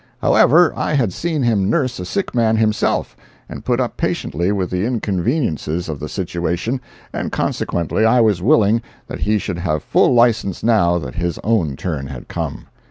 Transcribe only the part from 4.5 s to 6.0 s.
with the inconveniences of